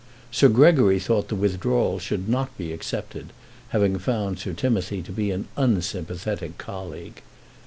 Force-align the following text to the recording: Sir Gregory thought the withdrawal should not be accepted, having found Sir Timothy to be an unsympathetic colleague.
Sir 0.31 0.49
Gregory 0.49 0.97
thought 0.99 1.27
the 1.27 1.35
withdrawal 1.35 1.99
should 1.99 2.27
not 2.27 2.57
be 2.57 2.73
accepted, 2.73 3.27
having 3.69 3.99
found 3.99 4.39
Sir 4.39 4.53
Timothy 4.53 5.03
to 5.03 5.11
be 5.11 5.29
an 5.29 5.47
unsympathetic 5.55 6.57
colleague. 6.57 7.21